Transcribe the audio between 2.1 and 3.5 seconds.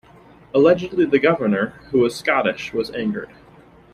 Scottish, was angered.